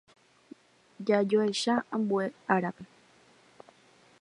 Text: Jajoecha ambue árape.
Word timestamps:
Jajoecha 1.07 1.83
ambue 1.91 2.25
árape. 2.47 2.83